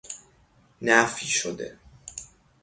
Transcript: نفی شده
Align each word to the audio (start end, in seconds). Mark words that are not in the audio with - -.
نفی 0.81 1.25
شده 1.27 1.77